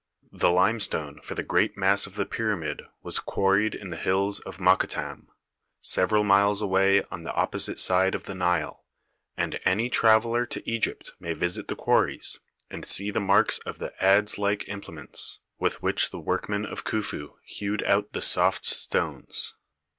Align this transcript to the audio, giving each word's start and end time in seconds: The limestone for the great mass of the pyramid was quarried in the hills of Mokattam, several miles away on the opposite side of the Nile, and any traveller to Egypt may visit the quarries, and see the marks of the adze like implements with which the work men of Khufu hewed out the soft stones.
The 0.31 0.49
limestone 0.49 1.19
for 1.19 1.35
the 1.35 1.43
great 1.43 1.77
mass 1.77 2.07
of 2.07 2.15
the 2.15 2.25
pyramid 2.25 2.81
was 3.03 3.19
quarried 3.19 3.75
in 3.75 3.91
the 3.91 3.97
hills 3.97 4.39
of 4.39 4.57
Mokattam, 4.57 5.27
several 5.79 6.23
miles 6.23 6.59
away 6.59 7.03
on 7.11 7.21
the 7.21 7.33
opposite 7.35 7.79
side 7.79 8.15
of 8.15 8.23
the 8.23 8.33
Nile, 8.33 8.83
and 9.37 9.59
any 9.63 9.91
traveller 9.91 10.47
to 10.47 10.67
Egypt 10.67 11.11
may 11.19 11.33
visit 11.33 11.67
the 11.67 11.75
quarries, 11.75 12.39
and 12.67 12.83
see 12.83 13.11
the 13.11 13.19
marks 13.19 13.59
of 13.59 13.77
the 13.77 13.93
adze 14.03 14.39
like 14.39 14.67
implements 14.67 15.37
with 15.59 15.83
which 15.83 16.09
the 16.09 16.19
work 16.19 16.49
men 16.49 16.65
of 16.65 16.83
Khufu 16.83 17.33
hewed 17.43 17.83
out 17.83 18.13
the 18.13 18.23
soft 18.23 18.65
stones. 18.65 19.53